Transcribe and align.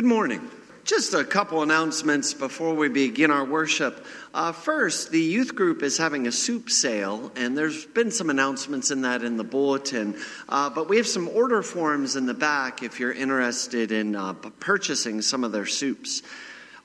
Good 0.00 0.08
morning. 0.08 0.48
Just 0.84 1.12
a 1.12 1.22
couple 1.24 1.62
announcements 1.62 2.32
before 2.32 2.72
we 2.72 2.88
begin 2.88 3.30
our 3.30 3.44
worship. 3.44 4.06
Uh, 4.32 4.50
first, 4.50 5.10
the 5.10 5.20
youth 5.20 5.54
group 5.54 5.82
is 5.82 5.98
having 5.98 6.26
a 6.26 6.32
soup 6.32 6.70
sale, 6.70 7.30
and 7.36 7.54
there's 7.54 7.84
been 7.84 8.10
some 8.10 8.30
announcements 8.30 8.90
in 8.90 9.02
that 9.02 9.22
in 9.22 9.36
the 9.36 9.44
bulletin. 9.44 10.16
Uh, 10.48 10.70
but 10.70 10.88
we 10.88 10.96
have 10.96 11.06
some 11.06 11.28
order 11.28 11.60
forms 11.60 12.16
in 12.16 12.24
the 12.24 12.32
back 12.32 12.82
if 12.82 12.98
you're 12.98 13.12
interested 13.12 13.92
in 13.92 14.16
uh, 14.16 14.32
purchasing 14.32 15.20
some 15.20 15.44
of 15.44 15.52
their 15.52 15.66
soups. 15.66 16.22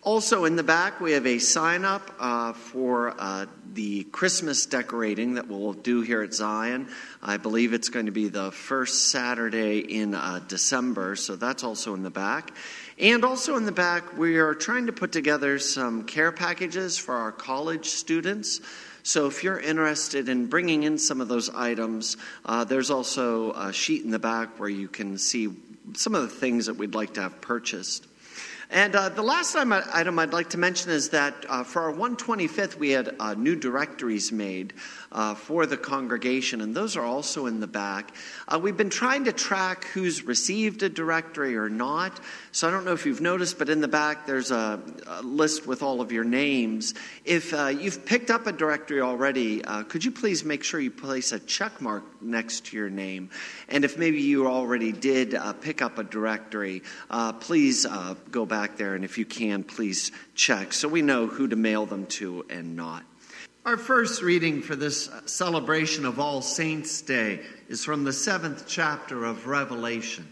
Also, 0.05 0.45
in 0.45 0.55
the 0.55 0.61
back, 0.61 0.99
we 0.99 1.13
have 1.13 1.25
a 1.25 1.39
sign 1.39 1.83
up 1.83 2.11
uh, 2.19 2.53
for 2.53 3.15
uh, 3.17 3.47
the 3.73 4.03
Christmas 4.03 4.67
decorating 4.67 5.33
that 5.33 5.47
we'll 5.47 5.73
do 5.73 6.01
here 6.01 6.21
at 6.21 6.31
Zion. 6.31 6.87
I 7.23 7.37
believe 7.37 7.73
it's 7.73 7.89
going 7.89 8.05
to 8.05 8.11
be 8.11 8.27
the 8.27 8.51
first 8.51 9.09
Saturday 9.09 9.79
in 9.79 10.13
uh, 10.13 10.41
December, 10.47 11.15
so 11.15 11.35
that's 11.35 11.63
also 11.63 11.95
in 11.95 12.03
the 12.03 12.11
back. 12.11 12.51
And 12.97 13.25
also 13.25 13.57
in 13.57 13.65
the 13.65 13.73
back, 13.73 14.17
we 14.17 14.37
are 14.37 14.53
trying 14.53 14.85
to 14.85 14.93
put 14.93 15.11
together 15.11 15.59
some 15.59 16.05
care 16.05 16.31
packages 16.31 16.97
for 16.97 17.15
our 17.15 17.31
college 17.31 17.87
students. 17.87 18.61
So 19.03 19.27
if 19.27 19.43
you're 19.43 19.59
interested 19.59 20.29
in 20.29 20.47
bringing 20.47 20.83
in 20.83 20.97
some 20.97 21.19
of 21.19 21.27
those 21.27 21.49
items, 21.49 22.15
uh, 22.45 22.63
there's 22.63 22.89
also 22.89 23.51
a 23.51 23.73
sheet 23.73 24.03
in 24.03 24.11
the 24.11 24.19
back 24.19 24.59
where 24.59 24.69
you 24.69 24.87
can 24.87 25.17
see 25.17 25.49
some 25.93 26.15
of 26.15 26.21
the 26.21 26.29
things 26.29 26.67
that 26.67 26.77
we'd 26.77 26.95
like 26.95 27.15
to 27.15 27.21
have 27.21 27.41
purchased. 27.41 28.07
And 28.69 28.95
uh, 28.95 29.09
the 29.09 29.21
last 29.21 29.55
item 29.55 30.17
I'd 30.17 30.33
like 30.33 30.49
to 30.51 30.57
mention 30.57 30.91
is 30.91 31.09
that 31.09 31.45
uh, 31.47 31.63
for 31.63 31.83
our 31.83 31.93
125th, 31.93 32.77
we 32.77 32.89
had 32.89 33.15
uh, 33.19 33.35
new 33.35 33.55
directories 33.55 34.31
made 34.31 34.73
uh, 35.11 35.35
for 35.35 35.65
the 35.65 35.77
congregation, 35.77 36.61
and 36.61 36.75
those 36.75 36.97
are 36.97 37.05
also 37.05 37.45
in 37.45 37.59
the 37.59 37.67
back. 37.67 38.13
Uh, 38.47 38.59
we've 38.59 38.75
been 38.75 38.89
trying 38.89 39.25
to 39.25 39.31
track 39.31 39.85
who's 39.85 40.23
received 40.23 40.81
a 40.81 40.89
directory 40.89 41.55
or 41.55 41.69
not. 41.69 42.19
So 42.51 42.67
I 42.67 42.71
don't 42.71 42.85
know 42.85 42.93
if 42.93 43.05
you've 43.05 43.21
noticed, 43.21 43.59
but 43.59 43.69
in 43.69 43.81
the 43.81 43.87
back 43.87 44.25
there's 44.25 44.49
a, 44.49 44.81
a 45.07 45.21
list 45.21 45.67
with 45.67 45.83
all 45.83 46.01
of 46.01 46.11
your 46.11 46.23
names. 46.23 46.95
If 47.23 47.53
uh, 47.53 47.67
you've 47.67 48.03
picked 48.05 48.31
up 48.31 48.47
a 48.47 48.51
directory 48.51 49.01
already, 49.01 49.61
could 49.89 50.03
you 50.03 50.11
please 50.11 50.43
make 50.43 50.63
sure 50.63 50.79
you 50.79 50.91
place 50.91 51.31
a 51.31 51.39
check 51.39 51.81
mark 51.81 52.03
next 52.21 52.65
to 52.67 52.77
your 52.77 52.89
name? 52.89 53.29
And 53.69 53.85
if 53.85 53.97
maybe 53.97 54.21
you 54.21 54.47
already 54.47 54.91
did 54.91 55.35
pick 55.61 55.81
up 55.81 55.97
a 55.99 56.03
directory, 56.03 56.81
please 57.39 57.85
go 58.31 58.45
back 58.45 58.64
there, 58.77 58.95
and 58.95 59.05
if 59.05 59.17
you 59.17 59.25
can, 59.25 59.63
please 59.63 60.11
check 60.33 60.73
so 60.73 60.87
we 60.87 61.01
know 61.01 61.27
who 61.27 61.47
to 61.47 61.55
mail 61.55 61.85
them 61.85 62.05
to 62.07 62.45
and 62.49 62.75
not. 62.75 63.03
Our 63.65 63.77
first 63.77 64.21
reading 64.21 64.61
for 64.61 64.75
this 64.75 65.09
celebration 65.25 66.05
of 66.05 66.19
All 66.19 66.41
Saints' 66.41 67.01
Day 67.01 67.41
is 67.67 67.83
from 67.83 68.03
the 68.03 68.13
seventh 68.13 68.65
chapter 68.67 69.25
of 69.25 69.47
Revelation. 69.47 70.27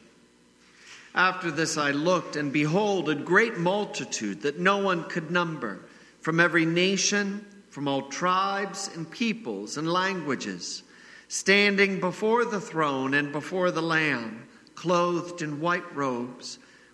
After 1.15 1.51
this 1.51 1.77
I 1.77 1.91
looked, 1.91 2.35
and 2.35 2.53
behold, 2.53 3.09
a 3.09 3.15
great 3.15 3.57
multitude 3.57 4.41
that 4.41 4.59
no 4.59 4.77
one 4.77 5.03
could 5.05 5.31
number, 5.31 5.79
from 6.21 6.39
every 6.39 6.65
nation, 6.65 7.45
from 7.69 7.87
all 7.87 8.03
tribes 8.03 8.89
and 8.95 9.09
peoples 9.09 9.77
and 9.77 9.91
languages, 9.91 10.83
standing 11.27 11.99
before 11.99 12.45
the 12.45 12.61
throne 12.61 13.15
and 13.15 13.31
before 13.31 13.71
the 13.71 13.81
Lamb, 13.81 14.47
clothed 14.75 15.41
in 15.41 15.59
white 15.59 15.95
robes, 15.95 16.59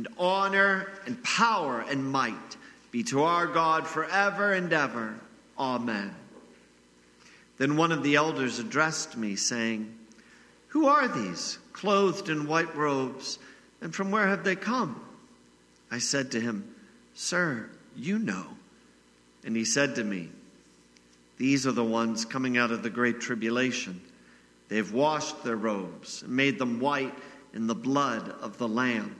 and 0.00 0.08
honor 0.18 0.88
and 1.04 1.22
power 1.22 1.84
and 1.86 2.02
might 2.02 2.56
be 2.90 3.02
to 3.02 3.22
our 3.22 3.46
God 3.46 3.86
forever 3.86 4.54
and 4.54 4.72
ever. 4.72 5.14
Amen. 5.58 6.14
Then 7.58 7.76
one 7.76 7.92
of 7.92 8.02
the 8.02 8.14
elders 8.14 8.58
addressed 8.58 9.18
me, 9.18 9.36
saying, 9.36 9.94
Who 10.68 10.86
are 10.86 11.06
these, 11.06 11.58
clothed 11.74 12.30
in 12.30 12.46
white 12.46 12.74
robes, 12.74 13.38
and 13.82 13.94
from 13.94 14.10
where 14.10 14.26
have 14.26 14.42
they 14.42 14.56
come? 14.56 15.04
I 15.90 15.98
said 15.98 16.30
to 16.30 16.40
him, 16.40 16.74
Sir, 17.12 17.68
you 17.94 18.18
know. 18.18 18.46
And 19.44 19.54
he 19.54 19.66
said 19.66 19.96
to 19.96 20.04
me, 20.04 20.30
These 21.36 21.66
are 21.66 21.72
the 21.72 21.84
ones 21.84 22.24
coming 22.24 22.56
out 22.56 22.70
of 22.70 22.82
the 22.82 22.88
great 22.88 23.20
tribulation. 23.20 24.00
They've 24.70 24.90
washed 24.90 25.44
their 25.44 25.56
robes 25.56 26.22
and 26.22 26.34
made 26.34 26.58
them 26.58 26.80
white 26.80 27.14
in 27.52 27.66
the 27.66 27.74
blood 27.74 28.30
of 28.40 28.56
the 28.56 28.68
Lamb. 28.68 29.19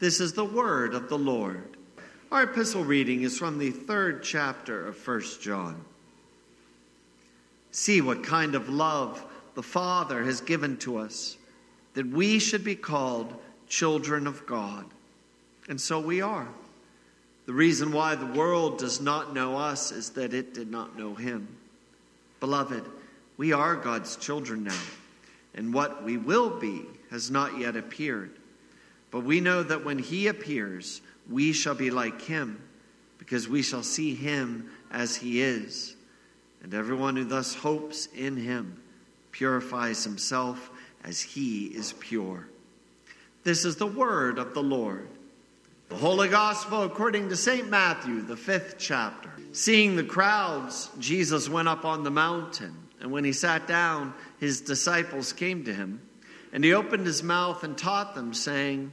This 0.00 0.18
is 0.18 0.32
the 0.32 0.46
word 0.46 0.94
of 0.94 1.10
the 1.10 1.18
Lord. 1.18 1.76
Our 2.32 2.44
epistle 2.44 2.84
reading 2.84 3.20
is 3.20 3.36
from 3.36 3.58
the 3.58 3.70
third 3.70 4.22
chapter 4.22 4.86
of 4.86 5.06
1 5.06 5.22
John. 5.42 5.84
See 7.70 8.00
what 8.00 8.24
kind 8.24 8.54
of 8.54 8.70
love 8.70 9.22
the 9.54 9.62
Father 9.62 10.24
has 10.24 10.40
given 10.40 10.78
to 10.78 10.96
us, 10.96 11.36
that 11.92 12.06
we 12.06 12.38
should 12.38 12.64
be 12.64 12.76
called 12.76 13.34
children 13.68 14.26
of 14.26 14.46
God. 14.46 14.86
And 15.68 15.78
so 15.78 16.00
we 16.00 16.22
are. 16.22 16.48
The 17.44 17.52
reason 17.52 17.92
why 17.92 18.14
the 18.14 18.24
world 18.24 18.78
does 18.78 19.02
not 19.02 19.34
know 19.34 19.58
us 19.58 19.92
is 19.92 20.10
that 20.10 20.32
it 20.32 20.54
did 20.54 20.70
not 20.70 20.98
know 20.98 21.14
Him. 21.14 21.46
Beloved, 22.40 22.84
we 23.36 23.52
are 23.52 23.76
God's 23.76 24.16
children 24.16 24.64
now, 24.64 24.80
and 25.54 25.74
what 25.74 26.02
we 26.02 26.16
will 26.16 26.48
be 26.48 26.86
has 27.10 27.30
not 27.30 27.58
yet 27.58 27.76
appeared. 27.76 28.30
But 29.10 29.24
we 29.24 29.40
know 29.40 29.62
that 29.62 29.84
when 29.84 29.98
He 29.98 30.28
appears, 30.28 31.00
we 31.30 31.52
shall 31.52 31.74
be 31.74 31.90
like 31.90 32.20
him, 32.22 32.60
because 33.18 33.48
we 33.48 33.62
shall 33.62 33.84
see 33.84 34.14
him 34.14 34.68
as 34.90 35.16
he 35.16 35.40
is. 35.40 35.94
And 36.62 36.74
everyone 36.74 37.16
who 37.16 37.24
thus 37.24 37.54
hopes 37.54 38.06
in 38.14 38.36
him 38.36 38.82
purifies 39.30 40.04
himself 40.04 40.70
as 41.04 41.20
he 41.20 41.66
is 41.66 41.94
pure. 41.94 42.48
This 43.44 43.64
is 43.64 43.76
the 43.76 43.86
word 43.86 44.38
of 44.38 44.52
the 44.52 44.62
Lord. 44.62 45.08
The 45.88 45.96
Holy 45.96 46.28
Gospel 46.28 46.82
according 46.82 47.28
to 47.30 47.36
St. 47.36 47.68
Matthew, 47.68 48.22
the 48.22 48.36
fifth 48.36 48.74
chapter. 48.78 49.30
Seeing 49.52 49.96
the 49.96 50.04
crowds, 50.04 50.90
Jesus 50.98 51.48
went 51.48 51.68
up 51.68 51.84
on 51.84 52.04
the 52.04 52.10
mountain, 52.10 52.76
and 53.00 53.10
when 53.10 53.24
he 53.24 53.32
sat 53.32 53.66
down, 53.66 54.12
his 54.38 54.60
disciples 54.60 55.32
came 55.32 55.64
to 55.64 55.74
him. 55.74 56.00
And 56.52 56.64
he 56.64 56.74
opened 56.74 57.06
his 57.06 57.22
mouth 57.22 57.64
and 57.64 57.78
taught 57.78 58.14
them, 58.14 58.34
saying, 58.34 58.92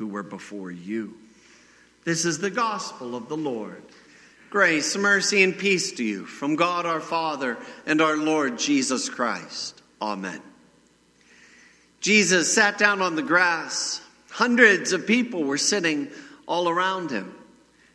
who 0.00 0.06
were 0.06 0.22
before 0.22 0.70
you. 0.70 1.14
This 2.04 2.24
is 2.24 2.38
the 2.38 2.48
gospel 2.48 3.14
of 3.14 3.28
the 3.28 3.36
Lord. 3.36 3.82
Grace, 4.48 4.96
mercy, 4.96 5.42
and 5.42 5.56
peace 5.56 5.92
to 5.92 6.02
you 6.02 6.24
from 6.24 6.56
God 6.56 6.86
our 6.86 7.00
Father 7.00 7.58
and 7.84 8.00
our 8.00 8.16
Lord 8.16 8.58
Jesus 8.58 9.10
Christ. 9.10 9.82
Amen. 10.00 10.40
Jesus 12.00 12.50
sat 12.50 12.78
down 12.78 13.02
on 13.02 13.14
the 13.14 13.22
grass. 13.22 14.00
Hundreds 14.30 14.94
of 14.94 15.06
people 15.06 15.44
were 15.44 15.58
sitting 15.58 16.08
all 16.48 16.70
around 16.70 17.10
him. 17.10 17.34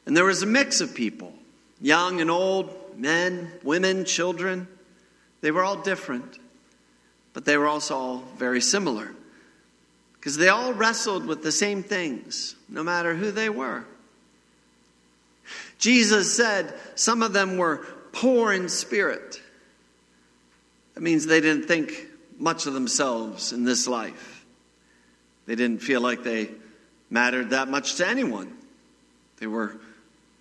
And 0.06 0.16
there 0.16 0.26
was 0.26 0.44
a 0.44 0.46
mix 0.46 0.82
of 0.82 0.94
people 0.94 1.34
young 1.82 2.22
and 2.22 2.30
old, 2.30 3.00
men, 3.00 3.52
women, 3.64 4.06
children. 4.06 4.68
They 5.42 5.50
were 5.50 5.64
all 5.64 5.78
different, 5.78 6.38
but 7.34 7.46
they 7.46 7.58
were 7.58 7.68
also 7.68 7.96
all 7.96 8.24
very 8.38 8.62
similar 8.62 9.10
because 10.26 10.38
they 10.38 10.50
all 10.50 10.74
wrestled 10.74 11.28
with 11.28 11.44
the 11.44 11.52
same 11.52 11.84
things, 11.84 12.56
no 12.68 12.84
matter 12.84 13.14
who 13.14 13.30
they 13.30 13.48
were. 13.48 13.86
Jesus 15.78 16.36
said 16.36 16.74
some 16.96 17.22
of 17.22 17.32
them 17.32 17.58
were 17.58 17.86
poor 18.12 18.52
in 18.52 18.68
spirit. 18.68 19.40
That 20.96 21.02
means 21.02 21.28
they 21.28 21.42
didn't 21.42 21.68
think 21.68 22.08
much 22.40 22.66
of 22.66 22.74
themselves 22.74 23.54
in 23.54 23.66
this 23.66 23.88
life. 23.88 24.44
They 25.46 25.54
didn't 25.54 25.84
feel 25.84 26.02
like 26.02 26.24
they 26.24 26.50
mattered 27.12 27.52
that 27.52 27.68
much 27.68 27.98
to 27.98 28.08
anyone. 28.08 28.52
They 29.38 29.46
were 29.46 29.78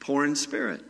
poor 0.01 0.25
in 0.25 0.35
spirit. 0.35 0.83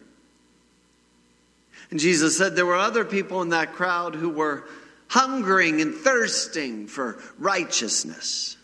And 1.91 1.99
Jesus 1.99 2.39
said 2.39 2.55
there 2.55 2.65
were 2.65 2.77
other 2.77 3.05
people 3.05 3.43
in 3.43 3.49
that 3.49 3.73
crowd 3.73 4.15
who 4.15 4.31
were 4.31 4.69
hungering 5.09 5.81
and 5.81 5.97
thirsting 5.97 6.87
for 6.87 7.21
righteousness. 7.41 8.57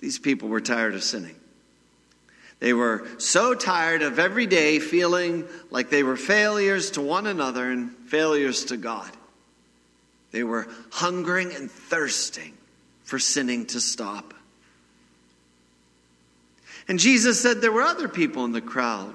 These 0.00 0.18
people 0.18 0.48
were 0.48 0.60
tired 0.60 0.94
of 0.94 1.02
sinning. 1.02 1.36
They 2.58 2.72
were 2.74 3.06
so 3.18 3.54
tired 3.54 4.02
of 4.02 4.18
every 4.18 4.46
day 4.46 4.78
feeling 4.78 5.46
like 5.70 5.88
they 5.88 6.02
were 6.02 6.16
failures 6.16 6.90
to 6.92 7.00
one 7.00 7.26
another 7.26 7.70
and 7.70 7.90
failures 8.06 8.66
to 8.66 8.76
God. 8.76 9.10
They 10.30 10.44
were 10.44 10.68
hungering 10.90 11.54
and 11.54 11.70
thirsting 11.70 12.52
for 13.02 13.18
sinning 13.18 13.66
to 13.66 13.80
stop. 13.80 14.34
And 16.86 16.98
Jesus 16.98 17.40
said 17.40 17.60
there 17.60 17.72
were 17.72 17.82
other 17.82 18.08
people 18.08 18.44
in 18.44 18.52
the 18.52 18.60
crowd 18.60 19.14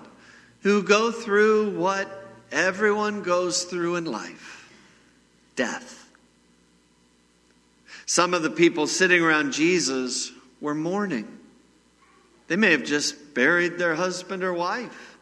who 0.61 0.81
go 0.81 1.11
through 1.11 1.77
what 1.77 2.09
everyone 2.51 3.21
goes 3.21 3.63
through 3.63 3.97
in 3.97 4.05
life 4.05 4.71
death. 5.55 6.09
Some 8.05 8.33
of 8.33 8.43
the 8.43 8.49
people 8.49 8.87
sitting 8.87 9.21
around 9.21 9.53
Jesus 9.53 10.31
were 10.65 10.75
mourning. 10.75 11.27
They 12.47 12.55
may 12.55 12.71
have 12.71 12.83
just 12.83 13.35
buried 13.35 13.77
their 13.77 13.93
husband 13.93 14.43
or 14.43 14.51
wife. 14.51 15.17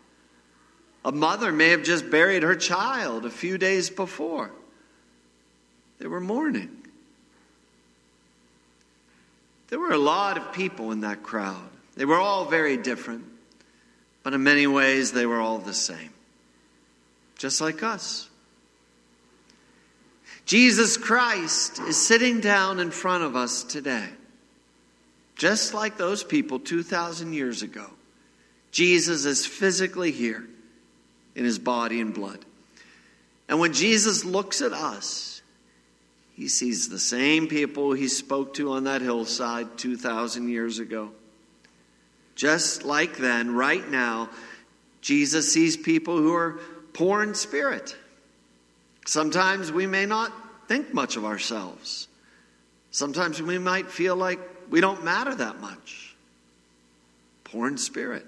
A 1.06 1.12
mother 1.12 1.52
may 1.52 1.70
have 1.70 1.84
just 1.84 2.10
buried 2.10 2.44
her 2.44 2.56
child 2.56 3.26
a 3.26 3.30
few 3.30 3.58
days 3.58 3.90
before. 3.90 4.52
They 6.00 6.08
were 6.08 6.22
mourning. 6.22 6.72
There 9.68 9.80
were 9.80 9.92
a 9.92 9.98
lot 9.98 10.38
of 10.38 10.54
people 10.54 10.92
in 10.92 11.02
that 11.02 11.24
crowd. 11.24 11.70
They 11.96 12.06
were 12.06 12.20
all 12.20 12.46
very 12.46 12.78
different, 12.78 13.26
but 14.24 14.34
in 14.34 14.44
many 14.44 14.66
ways 14.66 15.12
they 15.12 15.26
were 15.26 15.42
all 15.42 15.58
the 15.58 15.74
same, 15.74 16.12
just 17.38 17.60
like 17.60 17.84
us. 17.84 18.30
Jesus 20.46 20.96
Christ 20.96 21.80
is 21.80 21.98
sitting 21.98 22.40
down 22.40 22.80
in 22.80 22.92
front 22.92 23.24
of 23.24 23.36
us 23.36 23.64
today, 23.64 24.10
just 25.44 25.74
like 25.74 25.98
those 25.98 26.24
people 26.24 26.58
2,000 26.58 27.34
years 27.34 27.64
ago. 27.64 27.86
Jesus 28.72 29.26
is 29.26 29.46
physically 29.46 30.10
here 30.10 30.48
in 31.36 31.44
his 31.44 31.60
body 31.60 32.00
and 32.00 32.14
blood. 32.14 32.40
And 33.50 33.60
when 33.60 33.74
Jesus 33.74 34.24
looks 34.24 34.62
at 34.62 34.72
us, 34.72 35.42
he 36.34 36.48
sees 36.48 36.88
the 36.88 36.98
same 36.98 37.50
people 37.50 37.92
he 37.92 38.08
spoke 38.08 38.54
to 38.54 38.72
on 38.72 38.86
that 38.86 39.02
hillside 39.02 39.78
2,000 39.78 40.48
years 40.48 40.80
ago. 40.80 41.12
Just 42.36 42.86
like 42.86 43.18
then, 43.18 43.54
right 43.54 43.86
now, 43.92 44.30
Jesus 45.02 45.52
sees 45.52 45.76
people 45.76 46.16
who 46.16 46.34
are 46.34 46.58
poor 46.94 47.22
in 47.22 47.36
spirit. 47.36 47.98
Sometimes 49.06 49.74
we 49.74 49.88
may 49.88 50.06
not 50.06 50.32
think 50.70 50.94
much 50.94 51.18
of 51.18 51.26
ourselves. 51.26 52.08
Sometimes 52.92 53.42
we 53.42 53.58
might 53.58 53.92
feel 53.92 54.16
like 54.16 54.40
we 54.74 54.82
don't 54.82 55.04
matter 55.04 55.36
that 55.36 55.60
much. 55.60 56.16
Poor 57.44 57.68
in 57.68 57.78
spirit. 57.78 58.26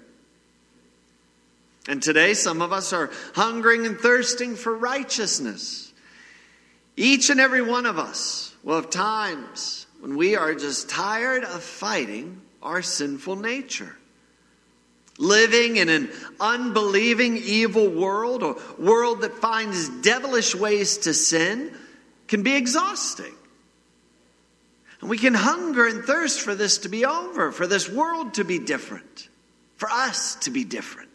And 1.88 2.00
today, 2.00 2.34
some 2.34 2.62
of 2.62 2.72
us 2.72 2.92
are 2.92 3.10
hungering 3.34 3.84
and 3.84 3.98
thirsting 3.98 4.54
for 4.54 4.72
righteousness. 4.76 5.92
Each 6.96 7.30
and 7.30 7.40
every 7.40 7.62
one 7.62 7.84
of 7.84 7.98
us 7.98 8.54
will 8.62 8.76
have 8.76 8.90
times 8.90 9.88
when 9.98 10.16
we 10.16 10.36
are 10.36 10.54
just 10.54 10.88
tired 10.88 11.42
of 11.42 11.64
fighting 11.64 12.40
our 12.62 12.80
sinful 12.80 13.34
nature. 13.34 13.96
Living 15.18 15.78
in 15.78 15.88
an 15.88 16.10
unbelieving, 16.38 17.38
evil 17.38 17.88
world, 17.88 18.44
a 18.44 18.54
world 18.80 19.22
that 19.22 19.34
finds 19.34 19.88
devilish 19.88 20.54
ways 20.54 20.98
to 20.98 21.12
sin, 21.12 21.76
can 22.28 22.44
be 22.44 22.54
exhausting. 22.54 23.34
And 25.00 25.10
we 25.10 25.18
can 25.18 25.34
hunger 25.34 25.86
and 25.86 26.04
thirst 26.04 26.40
for 26.40 26.54
this 26.54 26.78
to 26.78 26.88
be 26.88 27.04
over, 27.04 27.52
for 27.52 27.66
this 27.66 27.88
world 27.88 28.34
to 28.34 28.44
be 28.44 28.58
different, 28.58 29.28
for 29.76 29.90
us 29.90 30.36
to 30.36 30.50
be 30.50 30.64
different. 30.64 31.10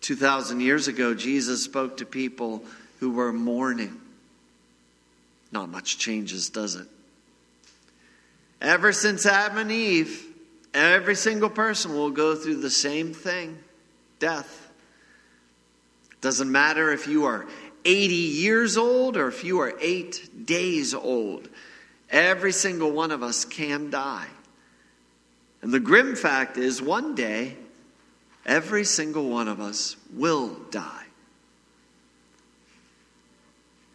2,000 0.00 0.60
years 0.60 0.88
ago, 0.88 1.14
Jesus 1.14 1.62
spoke 1.62 1.98
to 1.98 2.06
people 2.06 2.64
who 2.98 3.10
were 3.10 3.32
mourning. 3.32 4.00
Not 5.52 5.68
much 5.68 5.98
changes, 5.98 6.48
does 6.48 6.74
it? 6.74 6.86
Ever 8.60 8.92
since 8.92 9.26
Adam 9.26 9.58
and 9.58 9.72
Eve, 9.72 10.26
every 10.74 11.14
single 11.14 11.50
person 11.50 11.94
will 11.94 12.10
go 12.10 12.34
through 12.34 12.60
the 12.60 12.70
same 12.70 13.14
thing 13.14 13.58
death. 14.18 14.70
Doesn't 16.20 16.52
matter 16.52 16.92
if 16.92 17.06
you 17.06 17.24
are 17.24 17.46
80 17.84 18.14
years 18.14 18.76
old 18.76 19.16
or 19.16 19.28
if 19.28 19.44
you 19.44 19.60
are 19.60 19.74
eight 19.80 20.46
days 20.46 20.94
old, 20.94 21.48
every 22.10 22.52
single 22.52 22.90
one 22.90 23.10
of 23.10 23.22
us 23.22 23.44
can 23.44 23.90
die. 23.90 24.28
And 25.62 25.72
the 25.72 25.80
grim 25.80 26.16
fact 26.16 26.56
is, 26.56 26.80
one 26.80 27.14
day, 27.14 27.56
every 28.46 28.84
single 28.84 29.28
one 29.28 29.48
of 29.48 29.60
us 29.60 29.96
will 30.12 30.56
die. 30.70 31.04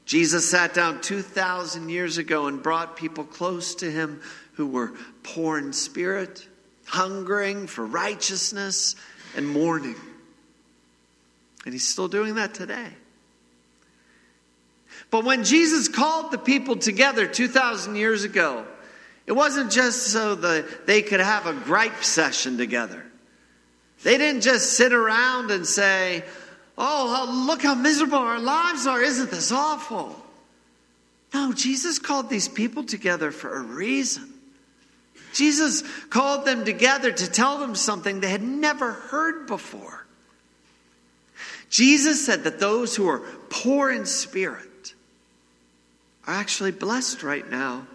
Jesus 0.05 0.47
sat 0.49 0.75
down 0.75 1.01
2,000 1.01 1.89
years 1.89 2.19
ago 2.19 2.45
and 2.45 2.61
brought 2.61 2.95
people 2.95 3.23
close 3.23 3.73
to 3.75 3.91
him 3.91 4.21
who 4.53 4.67
were 4.67 4.93
poor 5.23 5.57
in 5.57 5.73
spirit, 5.73 6.47
hungering 6.85 7.65
for 7.65 7.85
righteousness, 7.85 8.95
and 9.35 9.47
mourning. 9.47 9.95
And 11.65 11.73
he's 11.73 11.87
still 11.87 12.07
doing 12.07 12.35
that 12.35 12.53
today. 12.53 12.89
But 15.11 15.23
when 15.23 15.43
Jesus 15.43 15.87
called 15.87 16.31
the 16.31 16.37
people 16.37 16.75
together 16.75 17.27
2,000 17.27 17.95
years 17.95 18.23
ago, 18.23 18.65
it 19.27 19.31
wasn't 19.31 19.71
just 19.71 20.07
so 20.07 20.35
that 20.35 20.85
they 20.85 21.01
could 21.01 21.19
have 21.19 21.47
a 21.47 21.53
gripe 21.53 22.03
session 22.03 22.57
together. 22.57 23.03
They 24.03 24.17
didn't 24.17 24.41
just 24.41 24.73
sit 24.73 24.93
around 24.93 25.51
and 25.51 25.65
say, 25.65 26.23
Oh, 26.77 27.45
look 27.47 27.63
how 27.63 27.73
miserable 27.73 28.17
our 28.17 28.39
lives 28.39 28.85
are. 28.85 29.01
Isn't 29.01 29.31
this 29.31 29.51
awful? 29.51 30.21
No, 31.33 31.53
Jesus 31.53 31.99
called 31.99 32.29
these 32.29 32.47
people 32.47 32.83
together 32.83 33.31
for 33.31 33.55
a 33.55 33.61
reason. 33.61 34.33
Jesus 35.33 35.83
called 36.09 36.45
them 36.45 36.63
together 36.63 37.11
to 37.11 37.31
tell 37.31 37.57
them 37.57 37.75
something 37.75 38.19
they 38.19 38.29
had 38.29 38.43
never 38.43 38.91
heard 38.91 39.47
before. 39.47 40.05
Jesus 41.69 42.25
said 42.25 42.43
that 42.43 42.59
those 42.59 42.95
who 42.95 43.07
are 43.07 43.19
poor 43.49 43.91
in 43.91 44.05
spirit 44.05 44.69
are 46.27 46.33
actually 46.33 46.71
blessed 46.71 47.23
right 47.23 47.49
now 47.49 47.87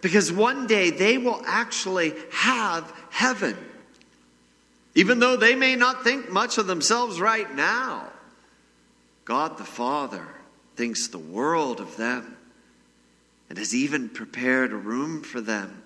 because 0.00 0.30
one 0.32 0.66
day 0.66 0.90
they 0.90 1.18
will 1.18 1.42
actually 1.46 2.14
have 2.30 2.92
heaven. 3.10 3.56
Even 4.94 5.18
though 5.18 5.36
they 5.36 5.54
may 5.54 5.76
not 5.76 6.04
think 6.04 6.30
much 6.30 6.58
of 6.58 6.66
themselves 6.66 7.20
right 7.20 7.54
now, 7.54 8.08
God 9.24 9.58
the 9.58 9.64
Father 9.64 10.26
thinks 10.76 11.08
the 11.08 11.18
world 11.18 11.80
of 11.80 11.96
them. 11.96 12.36
and 13.48 13.58
has 13.58 13.74
even 13.74 14.08
prepared 14.08 14.72
a 14.72 14.76
room 14.76 15.22
for 15.22 15.40
them 15.40 15.82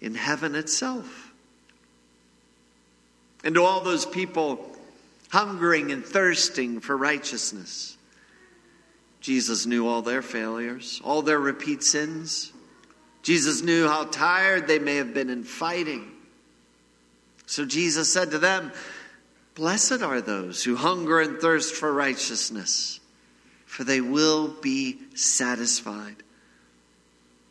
in 0.00 0.14
heaven 0.14 0.54
itself. 0.54 1.32
And 3.44 3.54
to 3.54 3.62
all 3.62 3.82
those 3.82 4.06
people 4.06 4.74
hungering 5.28 5.92
and 5.92 6.04
thirsting 6.04 6.80
for 6.80 6.96
righteousness, 6.96 7.96
Jesus 9.24 9.64
knew 9.64 9.88
all 9.88 10.02
their 10.02 10.20
failures, 10.20 11.00
all 11.02 11.22
their 11.22 11.40
repeat 11.40 11.82
sins. 11.82 12.52
Jesus 13.22 13.62
knew 13.62 13.88
how 13.88 14.04
tired 14.04 14.66
they 14.66 14.78
may 14.78 14.96
have 14.96 15.14
been 15.14 15.30
in 15.30 15.44
fighting. 15.44 16.12
So 17.46 17.64
Jesus 17.64 18.12
said 18.12 18.32
to 18.32 18.38
them, 18.38 18.70
Blessed 19.54 20.02
are 20.02 20.20
those 20.20 20.62
who 20.62 20.76
hunger 20.76 21.22
and 21.22 21.40
thirst 21.40 21.74
for 21.74 21.90
righteousness, 21.90 23.00
for 23.64 23.82
they 23.82 24.02
will 24.02 24.48
be 24.60 24.98
satisfied. 25.14 26.16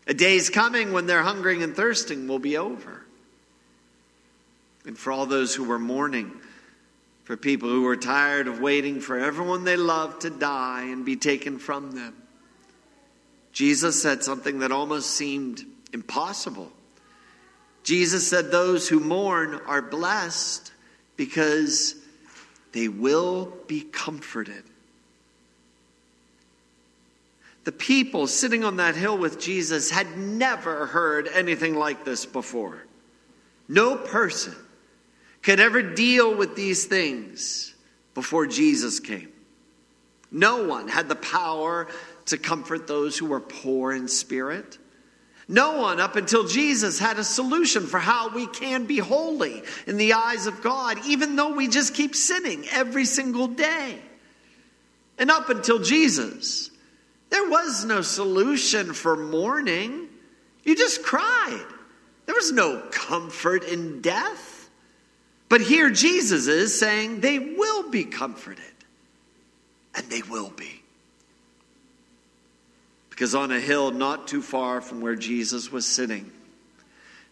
A 0.06 0.13
day 0.13 0.36
is 0.36 0.51
coming 0.51 0.94
when 0.94 1.08
their 1.08 1.24
hungering 1.24 1.63
and 1.63 1.75
thirsting 1.75 2.27
will 2.27 2.38
be 2.38 2.56
over. 2.56 3.03
And 4.86 4.96
for 4.96 5.12
all 5.12 5.25
those 5.25 5.56
who 5.56 5.63
were 5.63 5.80
mourning, 5.80 6.34
for 7.24 7.38
people 7.38 7.70
who 7.70 7.84
were 7.84 7.96
tired 7.96 8.48
of 8.48 8.60
waiting 8.60 9.00
for 9.00 9.18
everyone 9.18 9.63
they 9.63 9.77
loved 9.77 10.22
to 10.22 10.30
die 10.30 10.84
and 10.84 11.06
be 11.06 11.15
taken 11.15 11.58
from 11.58 11.92
them. 11.92 12.15
Jesus 13.53 14.01
said 14.01 14.24
something 14.24 14.60
that 14.60 14.72
almost 14.72 15.12
seemed 15.12 15.63
impossible. 15.94 16.72
Jesus 17.84 18.27
said, 18.27 18.51
Those 18.51 18.89
who 18.89 19.00
mourn 19.00 19.60
are 19.68 19.82
blessed 19.82 20.72
because 21.15 21.96
they 22.72 22.88
will 22.88 23.53
be 23.68 23.82
comforted. 23.82 24.63
The 27.63 27.72
people 27.72 28.27
sitting 28.27 28.63
on 28.65 28.77
that 28.77 28.96
hill 28.96 29.18
with 29.18 29.39
Jesus 29.39 29.89
had 29.89 30.18
never 30.18 30.88
heard 30.88 31.30
anything 31.30 31.75
like 31.75 32.03
this 32.03 32.25
before. 32.25 32.84
No 33.70 33.96
person 33.96 34.56
could 35.44 35.60
ever 35.60 35.82
deal 35.82 36.36
with 36.36 36.56
these 36.56 36.86
things 36.86 37.76
before 38.14 38.48
Jesus 38.48 39.00
came. 39.00 39.32
No 40.32 40.64
one 40.64 40.88
had 40.88 41.10
the 41.10 41.16
power 41.16 41.88
to 42.26 42.38
comfort 42.38 42.88
those 42.88 43.18
who 43.18 43.28
were 43.28 43.40
poor 43.40 43.92
in 43.92 44.08
spirit. 44.08 44.80
No 45.48 45.80
one 45.82 46.00
up 46.00 46.16
until 46.16 46.48
Jesus 46.48 46.98
had 46.98 47.20
a 47.20 47.24
solution 47.24 47.86
for 47.86 48.00
how 48.00 48.30
we 48.30 48.48
can 48.48 48.86
be 48.86 48.98
holy 48.98 49.62
in 49.86 49.98
the 49.98 50.14
eyes 50.14 50.48
of 50.48 50.64
God, 50.64 50.98
even 51.06 51.36
though 51.36 51.54
we 51.54 51.68
just 51.68 51.94
keep 51.94 52.16
sinning 52.16 52.66
every 52.72 53.06
single 53.06 53.48
day. 53.48 54.00
And 55.20 55.30
up 55.30 55.50
until 55.50 55.80
Jesus, 55.80 56.72
there 57.30 57.50
was 57.50 57.84
no 57.84 58.02
solution 58.02 58.94
for 58.94 59.18
mourning. 59.18 60.08
You 60.64 60.76
just 60.76 61.04
cried. 61.04 61.66
There 62.26 62.36
was 62.36 62.52
no 62.52 62.82
comfort 62.92 63.66
in 63.66 64.02
death. 64.02 64.52
But 65.50 65.62
here 65.62 65.90
Jesus 65.90 66.48
is 66.48 66.78
saying 66.78 67.20
they 67.20 67.40
will 67.40 67.90
be 67.90 68.06
comforted. 68.06 68.64
And 69.96 70.10
they 70.10 70.24
will 70.24 70.50
be. 70.50 70.82
Because 73.10 73.36
on 73.36 73.52
a 73.52 73.60
hill 73.60 73.92
not 73.92 74.28
too 74.28 74.42
far 74.42 74.82
from 74.82 75.02
where 75.02 75.16
Jesus 75.16 75.72
was 75.72 75.86
sitting, 75.86 76.32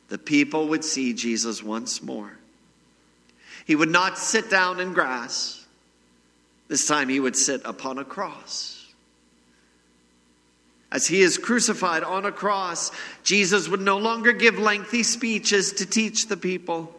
the 0.09 0.19
people 0.19 0.67
would 0.67 0.83
see 0.83 1.13
Jesus 1.13 1.63
once 1.63 2.03
more. 2.03 2.31
He 3.65 3.75
would 3.75 3.89
not 3.89 4.17
sit 4.17 4.49
down 4.49 4.79
in 4.79 4.93
grass. 4.93 5.65
This 6.67 6.87
time 6.87 7.09
he 7.09 7.19
would 7.19 7.35
sit 7.35 7.61
upon 7.65 7.97
a 7.97 8.05
cross. 8.05 8.77
As 10.91 11.07
he 11.07 11.21
is 11.21 11.37
crucified 11.37 12.03
on 12.03 12.25
a 12.25 12.31
cross, 12.31 12.91
Jesus 13.23 13.67
would 13.67 13.81
no 13.81 13.97
longer 13.97 14.33
give 14.33 14.59
lengthy 14.59 15.03
speeches 15.03 15.73
to 15.73 15.85
teach 15.85 16.27
the 16.27 16.37
people. 16.37 16.93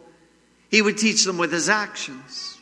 He 0.73 0.81
would 0.81 0.97
teach 0.97 1.23
them 1.23 1.37
with 1.37 1.51
his 1.51 1.69
actions. 1.69 2.57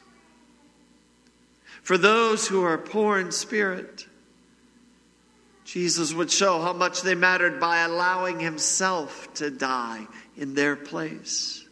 For 1.81 1.97
those 1.97 2.45
who 2.45 2.61
are 2.61 2.77
poor 2.77 3.17
in 3.17 3.31
spirit, 3.31 4.05
Jesus 5.63 6.13
would 6.13 6.29
show 6.29 6.61
how 6.61 6.73
much 6.73 7.03
they 7.03 7.15
mattered 7.15 7.61
by 7.61 7.83
allowing 7.83 8.41
himself 8.41 9.33
to 9.35 9.49
die 9.49 10.07
in 10.35 10.55
their 10.55 10.75
place. 10.75 11.63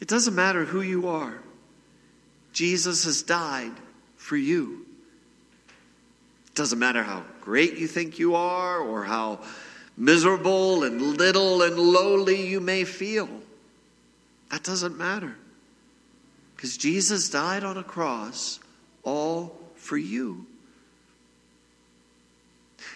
It 0.00 0.08
doesn't 0.08 0.34
matter 0.34 0.64
who 0.64 0.80
you 0.80 1.08
are, 1.08 1.38
Jesus 2.54 3.04
has 3.04 3.20
died 3.20 3.72
for 4.16 4.38
you. 4.38 4.86
It 6.46 6.54
doesn't 6.54 6.78
matter 6.78 7.02
how 7.02 7.24
great 7.42 7.76
you 7.76 7.86
think 7.86 8.18
you 8.18 8.34
are 8.36 8.78
or 8.78 9.04
how 9.04 9.40
miserable 9.98 10.82
and 10.84 11.18
little 11.18 11.60
and 11.60 11.78
lowly 11.78 12.48
you 12.48 12.62
may 12.62 12.84
feel. 12.84 13.28
That 14.50 14.62
doesn't 14.62 14.96
matter. 14.96 15.36
Because 16.54 16.76
Jesus 16.76 17.28
died 17.28 17.64
on 17.64 17.76
a 17.76 17.84
cross 17.84 18.60
all 19.02 19.56
for 19.74 19.96
you. 19.96 20.46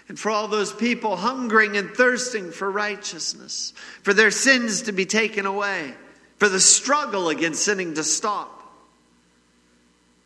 And 0.08 0.18
for 0.18 0.30
all 0.30 0.48
those 0.48 0.72
people 0.72 1.16
hungering 1.16 1.76
and 1.76 1.90
thirsting 1.90 2.50
for 2.50 2.70
righteousness, 2.70 3.72
for 4.02 4.12
their 4.12 4.30
sins 4.30 4.82
to 4.82 4.92
be 4.92 5.06
taken 5.06 5.46
away, 5.46 5.94
for 6.38 6.48
the 6.48 6.60
struggle 6.60 7.28
against 7.28 7.64
sinning 7.64 7.94
to 7.94 8.04
stop, 8.04 8.56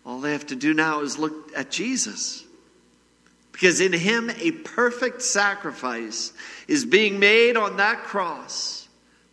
all 0.07 0.21
they 0.21 0.33
have 0.33 0.47
to 0.47 0.57
do 0.57 0.75
now 0.75 1.01
is 1.01 1.19
look 1.19 1.53
at 1.57 1.71
Jesus. 1.71 2.45
Because 3.53 3.81
in 3.81 3.93
him, 3.93 4.31
a 4.41 4.51
perfect 4.51 5.23
sacrifice 5.23 6.33
is 6.67 6.85
being 6.85 7.19
made 7.19 7.57
on 7.57 7.77
that 7.77 8.05
cross 8.05 8.84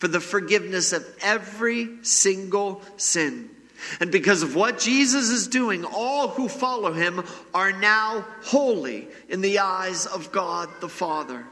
for 0.02 0.08
the 0.08 0.20
forgiveness 0.20 0.94
of 0.94 1.06
every 1.22 1.88
single 2.02 2.82
sin. 2.98 3.52
And 4.00 4.12
because 4.12 4.42
of 4.42 4.56
what 4.56 4.80
Jesus 4.80 5.30
is 5.30 5.48
doing, 5.48 5.86
all 5.86 6.28
who 6.28 6.50
follow 6.50 6.92
him 6.92 7.24
are 7.54 7.72
now 7.72 8.26
holy 8.42 9.08
in 9.30 9.42
the 9.42 9.60
eyes 9.60 10.08
of 10.08 10.32
God 10.32 10.70
the 10.80 10.90
Father. 10.90 11.46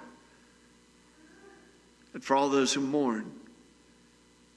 And 2.15 2.23
for 2.23 2.35
all 2.35 2.49
those 2.49 2.73
who 2.73 2.81
mourn, 2.81 3.31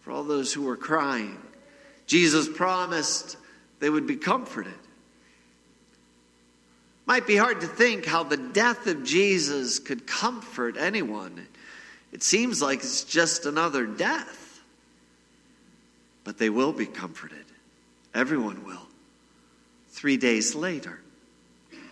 for 0.01 0.13
all 0.13 0.25
those 0.25 0.55
who 0.55 0.67
are 0.71 0.77
crying, 0.79 1.37
Jesus 2.07 2.49
promised 2.49 3.37
they 3.81 3.91
would 3.91 4.07
be 4.07 4.17
comforted. 4.17 4.73
Might 7.05 7.27
be 7.27 7.37
hard 7.37 7.61
to 7.61 7.67
think 7.67 8.07
how 8.07 8.23
the 8.23 8.39
death 8.39 8.87
of 8.87 9.05
Jesus 9.05 9.79
could 9.81 10.07
comfort 10.07 10.79
anyone. 10.79 11.47
It 12.13 12.23
seems 12.23 12.61
like 12.61 12.81
it's 12.81 13.05
just 13.05 13.47
another 13.47 13.87
death. 13.87 14.61
But 16.25 16.39
they 16.39 16.51
will 16.51 16.73
be 16.73 16.87
comforted. 16.87 17.45
Everyone 18.15 18.65
will. 18.65 18.87
Three 19.89 20.19
days 20.19 20.55
later. 20.55 21.01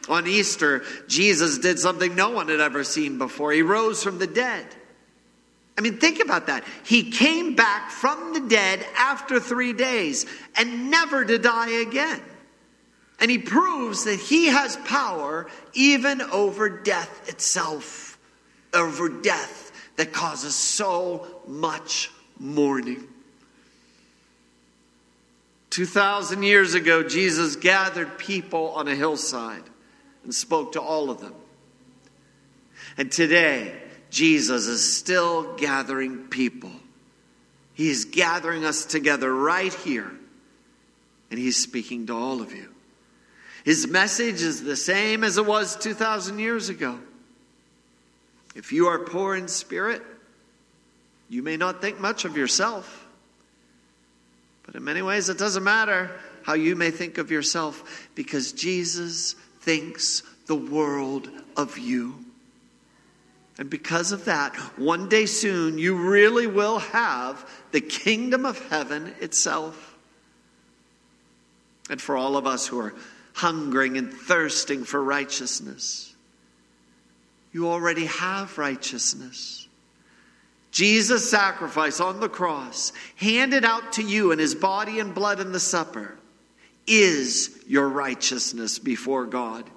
On 0.08 0.26
Easter, 0.26 0.82
Jesus 1.08 1.58
did 1.58 1.78
something 1.78 2.14
no 2.14 2.30
one 2.30 2.48
had 2.48 2.60
ever 2.60 2.84
seen 2.84 3.18
before. 3.18 3.52
He 3.52 3.62
rose 3.62 4.02
from 4.02 4.18
the 4.18 4.26
dead. 4.26 4.66
I 5.78 5.82
mean, 5.82 5.98
think 5.98 6.20
about 6.20 6.48
that. 6.48 6.64
He 6.84 7.10
came 7.10 7.54
back 7.54 7.90
from 7.90 8.34
the 8.34 8.40
dead 8.40 8.84
after 8.96 9.40
three 9.40 9.72
days 9.72 10.26
and 10.56 10.90
never 10.90 11.24
to 11.24 11.38
die 11.38 11.70
again. 11.70 12.20
And 13.18 13.30
he 13.30 13.38
proves 13.38 14.04
that 14.04 14.18
he 14.18 14.46
has 14.46 14.76
power 14.78 15.46
even 15.74 16.20
over 16.20 16.68
death 16.68 17.28
itself, 17.28 18.18
over 18.74 19.08
death 19.08 19.69
that 20.00 20.14
causes 20.14 20.54
so 20.54 21.26
much 21.46 22.10
mourning. 22.38 23.06
2,000 25.68 26.42
years 26.42 26.72
ago, 26.72 27.02
Jesus 27.02 27.56
gathered 27.56 28.16
people 28.16 28.70
on 28.70 28.88
a 28.88 28.94
hillside 28.94 29.62
and 30.24 30.34
spoke 30.34 30.72
to 30.72 30.80
all 30.80 31.10
of 31.10 31.20
them. 31.20 31.34
And 32.96 33.12
today, 33.12 33.74
Jesus 34.08 34.68
is 34.68 34.96
still 34.96 35.54
gathering 35.56 36.28
people. 36.28 36.72
He 37.74 37.90
is 37.90 38.06
gathering 38.06 38.64
us 38.64 38.86
together 38.86 39.30
right 39.30 39.74
here, 39.74 40.10
and 41.30 41.38
He's 41.38 41.58
speaking 41.58 42.06
to 42.06 42.14
all 42.14 42.40
of 42.40 42.54
you. 42.54 42.72
His 43.66 43.86
message 43.86 44.40
is 44.40 44.64
the 44.64 44.76
same 44.76 45.24
as 45.24 45.36
it 45.36 45.44
was 45.44 45.76
2,000 45.76 46.38
years 46.38 46.70
ago. 46.70 46.98
If 48.54 48.72
you 48.72 48.88
are 48.88 48.98
poor 48.98 49.36
in 49.36 49.48
spirit, 49.48 50.02
you 51.28 51.42
may 51.42 51.56
not 51.56 51.80
think 51.80 52.00
much 52.00 52.24
of 52.24 52.36
yourself. 52.36 53.06
But 54.64 54.74
in 54.74 54.84
many 54.84 55.02
ways, 55.02 55.28
it 55.28 55.38
doesn't 55.38 55.64
matter 55.64 56.10
how 56.42 56.54
you 56.54 56.74
may 56.74 56.90
think 56.90 57.18
of 57.18 57.30
yourself 57.30 58.08
because 58.14 58.52
Jesus 58.52 59.34
thinks 59.60 60.22
the 60.46 60.56
world 60.56 61.28
of 61.56 61.78
you. 61.78 62.24
And 63.58 63.68
because 63.68 64.10
of 64.10 64.24
that, 64.24 64.56
one 64.78 65.08
day 65.08 65.26
soon, 65.26 65.78
you 65.78 65.94
really 65.94 66.46
will 66.46 66.78
have 66.78 67.48
the 67.72 67.80
kingdom 67.80 68.46
of 68.46 68.58
heaven 68.68 69.14
itself. 69.20 69.98
And 71.90 72.00
for 72.00 72.16
all 72.16 72.36
of 72.36 72.46
us 72.46 72.66
who 72.66 72.80
are 72.80 72.94
hungering 73.34 73.98
and 73.98 74.12
thirsting 74.12 74.84
for 74.84 75.02
righteousness, 75.02 76.09
You 77.52 77.68
already 77.68 78.06
have 78.06 78.56
righteousness. 78.58 79.68
Jesus' 80.70 81.28
sacrifice 81.28 82.00
on 82.00 82.20
the 82.20 82.28
cross, 82.28 82.92
handed 83.16 83.64
out 83.64 83.94
to 83.94 84.02
you 84.02 84.30
in 84.30 84.38
his 84.38 84.54
body 84.54 85.00
and 85.00 85.14
blood 85.14 85.40
in 85.40 85.52
the 85.52 85.60
supper, 85.60 86.16
is 86.86 87.58
your 87.66 87.88
righteousness 87.88 88.78
before 88.78 89.26
God. 89.26 89.68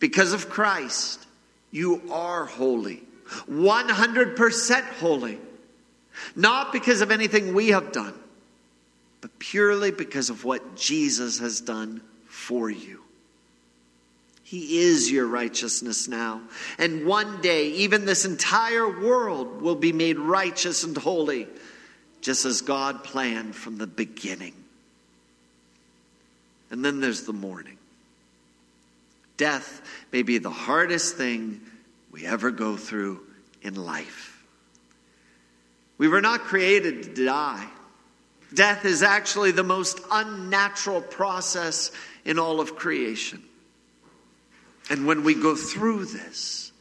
Because 0.00 0.32
of 0.32 0.48
Christ, 0.48 1.24
you 1.70 2.02
are 2.10 2.46
holy, 2.46 3.02
100% 3.48 4.82
holy. 4.98 5.38
Not 6.36 6.72
because 6.72 7.00
of 7.00 7.10
anything 7.10 7.54
we 7.54 7.68
have 7.68 7.92
done, 7.92 8.14
but 9.20 9.38
purely 9.38 9.90
because 9.92 10.30
of 10.30 10.44
what 10.44 10.76
Jesus 10.76 11.38
has 11.38 11.60
done 11.60 12.02
for 12.26 12.68
you. 12.68 13.00
He 14.52 14.80
is 14.80 15.10
your 15.10 15.26
righteousness 15.26 16.08
now. 16.08 16.42
And 16.76 17.06
one 17.06 17.40
day, 17.40 17.68
even 17.70 18.04
this 18.04 18.26
entire 18.26 18.86
world 18.86 19.62
will 19.62 19.76
be 19.76 19.94
made 19.94 20.18
righteous 20.18 20.84
and 20.84 20.94
holy, 20.94 21.48
just 22.20 22.44
as 22.44 22.60
God 22.60 23.02
planned 23.02 23.56
from 23.56 23.78
the 23.78 23.86
beginning. 23.86 24.52
And 26.70 26.84
then 26.84 27.00
there's 27.00 27.22
the 27.22 27.32
mourning. 27.32 27.78
Death 29.38 29.80
may 30.12 30.22
be 30.22 30.36
the 30.36 30.50
hardest 30.50 31.16
thing 31.16 31.62
we 32.10 32.26
ever 32.26 32.50
go 32.50 32.76
through 32.76 33.22
in 33.62 33.74
life. 33.74 34.44
We 35.96 36.08
were 36.08 36.20
not 36.20 36.40
created 36.40 37.04
to 37.04 37.24
die. 37.24 37.66
Death 38.52 38.84
is 38.84 39.02
actually 39.02 39.52
the 39.52 39.64
most 39.64 39.98
unnatural 40.10 41.00
process 41.00 41.90
in 42.26 42.38
all 42.38 42.60
of 42.60 42.76
creation. 42.76 43.42
And 44.90 45.06
when 45.06 45.24
we 45.24 45.34
go 45.34 45.54
through 45.54 46.06
this, 46.06 46.72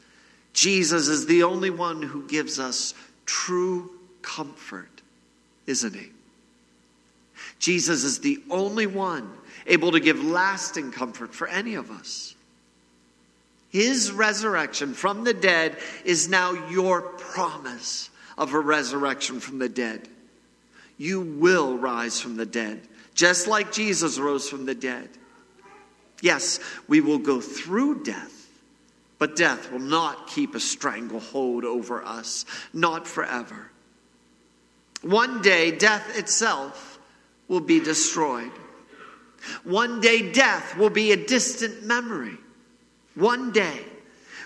Jesus 0.54 1.08
is 1.08 1.26
the 1.26 1.44
only 1.44 1.70
one 1.70 2.02
who 2.02 2.28
gives 2.28 2.60
us 2.60 2.94
true 3.26 3.92
comfort, 4.22 5.02
isn't 5.66 5.96
he? 5.96 6.10
Jesus 7.60 8.04
is 8.04 8.20
the 8.20 8.42
only 8.50 8.88
one 8.88 9.32
able 9.68 9.92
to 9.92 10.00
give 10.00 10.24
lasting 10.24 10.92
comfort 10.92 11.34
for 11.34 11.48
any 11.48 11.76
of 11.76 11.92
us. 11.92 12.36
His 13.70 14.12
resurrection 14.12 14.94
from 14.94 15.24
the 15.24 15.34
dead 15.34 15.78
is 16.04 16.28
now 16.28 16.52
your 16.70 17.02
promise 17.02 18.10
of 18.38 18.54
a 18.54 18.60
resurrection 18.60 19.40
from 19.40 19.60
the 19.60 19.70
dead. 19.70 20.10
You 20.98 21.22
will 21.22 21.78
rise 21.78 22.20
from 22.20 22.36
the 22.36 22.46
dead, 22.46 22.82
just 23.16 23.48
like 23.48 23.72
Jesus 23.72 24.20
rose 24.20 24.50
from 24.50 24.66
the 24.66 24.76
dead. 24.76 25.10
Yes, 26.22 26.60
we 26.88 27.02
will 27.02 27.18
go 27.18 27.42
through 27.42 28.04
death, 28.04 28.48
but 29.18 29.36
death 29.36 29.72
will 29.72 29.80
not 29.80 30.28
keep 30.28 30.56
a 30.56 30.60
stranglehold 30.60 31.66
over 31.66 32.04
us, 32.04 32.46
not 32.74 33.08
forever. 33.08 33.72
One 35.02 35.42
day, 35.42 35.72
death 35.72 36.18
itself 36.18 37.00
will 37.48 37.60
be 37.60 37.80
destroyed. 37.80 38.52
One 39.64 40.00
day, 40.00 40.32
death 40.32 40.78
will 40.78 40.92
be 40.92 41.12
a 41.12 41.18
distant 41.18 41.84
memory. 41.84 42.38
One 43.16 43.52
day, 43.52 43.80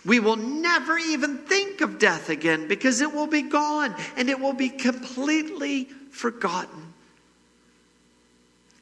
we 0.05 0.19
will 0.19 0.37
never 0.37 0.97
even 0.97 1.39
think 1.39 1.81
of 1.81 1.99
death 1.99 2.29
again 2.29 2.67
because 2.67 3.01
it 3.01 3.11
will 3.11 3.27
be 3.27 3.41
gone 3.41 3.93
and 4.15 4.29
it 4.29 4.39
will 4.39 4.53
be 4.53 4.69
completely 4.69 5.85
forgotten. 6.11 6.93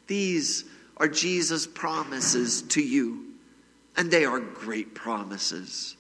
These 0.08 0.66
are 0.98 1.08
Jesus' 1.08 1.68
promises 1.68 2.62
to 2.64 2.82
you, 2.82 3.26
and 3.98 4.12
they 4.12 4.26
are 4.26 4.40
great 4.40 4.94
promises. 4.94 5.96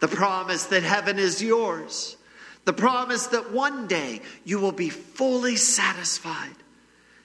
The 0.00 0.08
promise 0.08 0.66
that 0.66 0.82
heaven 0.82 1.18
is 1.18 1.42
yours, 1.42 2.16
the 2.64 2.72
promise 2.72 3.28
that 3.28 3.52
one 3.52 3.86
day 3.86 4.20
you 4.44 4.60
will 4.60 4.72
be 4.72 4.90
fully 4.90 5.56
satisfied, 5.56 6.56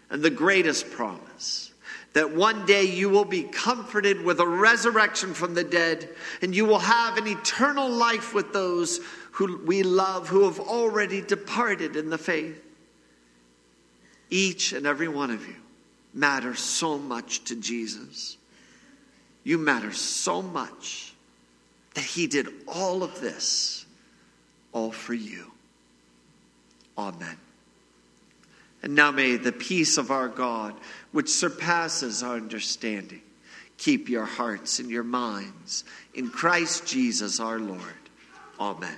and 0.09 0.21
the 0.21 0.29
greatest 0.29 0.91
promise 0.91 1.71
that 2.15 2.33
one 2.33 2.65
day 2.65 2.85
you 2.85 3.09
will 3.09 3.25
be 3.25 3.43
comforted 3.43 4.23
with 4.23 4.39
a 4.39 4.47
resurrection 4.47 5.33
from 5.33 5.53
the 5.53 5.65
dead, 5.65 6.07
and 6.41 6.55
you 6.55 6.65
will 6.65 6.79
have 6.79 7.17
an 7.17 7.27
eternal 7.27 7.89
life 7.89 8.33
with 8.33 8.53
those 8.53 9.01
who 9.31 9.61
we 9.65 9.83
love 9.83 10.29
who 10.29 10.45
have 10.45 10.57
already 10.57 11.19
departed 11.19 11.97
in 11.97 12.09
the 12.09 12.17
faith. 12.17 12.63
Each 14.29 14.71
and 14.71 14.87
every 14.87 15.09
one 15.09 15.29
of 15.29 15.45
you 15.45 15.55
matter 16.15 16.55
so 16.55 16.97
much 16.97 17.43
to 17.43 17.55
Jesus. 17.55 18.37
You 19.43 19.59
matter 19.59 19.91
so 19.91 20.41
much 20.41 21.13
that 21.93 22.03
He 22.03 22.25
did 22.25 22.47
all 22.67 23.03
of 23.03 23.21
this, 23.21 23.85
all 24.71 24.91
for 24.91 25.13
you. 25.13 25.51
Amen. 26.97 27.37
And 28.81 28.95
now 28.95 29.11
may 29.11 29.35
the 29.35 29.51
peace 29.51 29.97
of 29.97 30.09
our 30.09 30.29
God, 30.29 30.73
which 31.11 31.29
surpasses 31.29 32.23
our 32.23 32.35
understanding, 32.35 33.21
keep 33.77 34.09
your 34.09 34.25
hearts 34.25 34.79
and 34.79 34.89
your 34.89 35.03
minds 35.03 35.83
in 36.13 36.29
Christ 36.29 36.87
Jesus 36.87 37.39
our 37.39 37.59
Lord. 37.59 37.81
Amen. 38.59 38.97